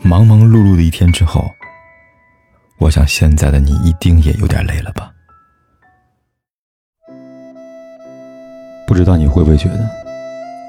[0.00, 1.50] 忙忙碌碌的一天之后，
[2.78, 5.12] 我想现在的你一定也有点累了吧？
[8.86, 9.88] 不知道你会不会觉得，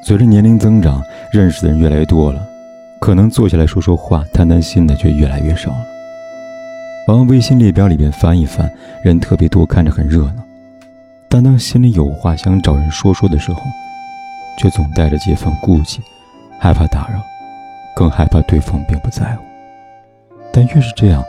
[0.04, 2.46] 随着年龄增长，认识的人越来越多了，
[3.00, 5.86] 可能坐下来说说话、谈谈心的却越来越少了。
[7.07, 8.70] 往微信列表里边翻一翻，
[9.04, 10.43] 人特别多，看着很热闹，
[11.30, 13.61] 但当心里有话想找人说说的时候，
[14.57, 16.02] 却总带着几分顾忌，
[16.59, 17.23] 害怕打扰。
[18.00, 19.43] 更害怕对方并不在乎，
[20.54, 21.21] 但越是这样，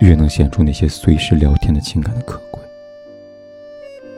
[0.00, 2.60] 越能显出那些随时聊天的情感的可贵。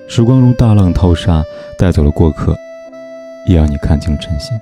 [0.09, 1.45] 时光如大浪淘沙，
[1.79, 2.57] 带走了过客，
[3.47, 4.59] 也让你看清真心。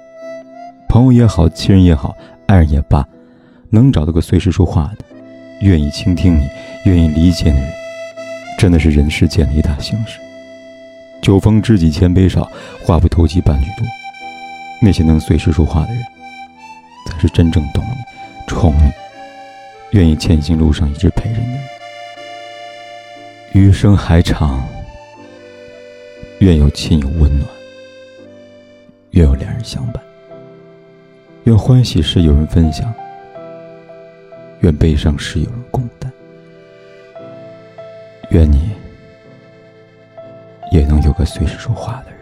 [0.88, 2.16] 朋友也好，亲人也好，
[2.46, 3.06] 爱人也罢，
[3.70, 5.04] 能找到个随时说话的、
[5.60, 6.48] 愿意倾听你、
[6.86, 7.72] 愿意理解的人，
[8.58, 10.18] 真的是人世间的一大幸事。
[11.22, 12.50] 酒逢知己千杯少，
[12.84, 13.86] 话不投机半句多。
[14.80, 16.02] 那些能随时说话的人。
[17.22, 17.94] 是真正懂你、
[18.48, 18.90] 宠你、
[19.92, 21.56] 愿意前行路上一直陪着你。
[23.52, 24.66] 余生还长，
[26.40, 27.48] 愿有亲友温暖，
[29.10, 30.02] 愿有两人相伴，
[31.44, 32.92] 愿欢喜时有人分享，
[34.62, 36.10] 愿悲伤时有人共担，
[38.30, 38.72] 愿你
[40.72, 42.21] 也能有个随时说话的人。